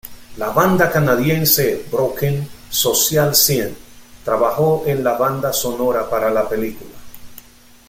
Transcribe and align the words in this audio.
La 0.37 0.49
banda 0.49 0.89
canadiense 0.89 1.85
Broken 1.91 2.49
Social 2.71 3.35
Scene 3.35 3.71
trabajó 4.25 4.81
en 4.87 5.03
la 5.03 5.13
banda 5.15 5.53
sonora 5.53 6.09
para 6.09 6.31
la 6.31 6.49
película. 6.49 6.95